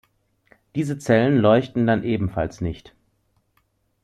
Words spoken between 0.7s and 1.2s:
Diese